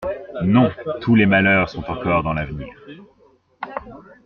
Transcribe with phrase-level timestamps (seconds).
[0.47, 2.73] Non, tous les malheurs sont encore dans l’avenir.